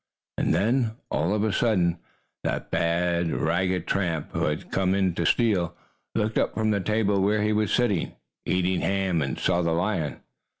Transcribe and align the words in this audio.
And 0.39 0.51
then, 0.51 0.95
all 1.11 1.31
of 1.31 1.43
a 1.43 1.53
sudden, 1.53 1.99
that 2.43 2.71
bad, 2.71 3.29
ragged 3.29 3.85
tramp, 3.85 4.31
who 4.31 4.45
had 4.45 4.71
come 4.71 4.95
in 4.95 5.13
to 5.13 5.27
steal, 5.27 5.75
looked 6.15 6.39
up 6.39 6.55
from 6.55 6.71
the 6.71 6.79
table 6.79 7.21
where 7.21 7.43
he 7.43 7.53
was 7.53 7.71
sitting, 7.71 8.13
eating 8.47 8.79
ham, 8.81 9.21
and 9.21 9.37
saw 9.37 9.61
the 9.61 9.73
lion. 9.73 10.21